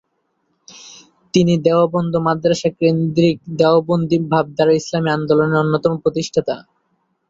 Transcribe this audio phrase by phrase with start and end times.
[1.33, 6.55] তিনি দেওবন্দ মাদ্রাসা কেন্দ্রিক দেওবন্দি ভাবধারার ইসলামি আন্দোলনের অন্যতম প্রতিষ্ঠাতা।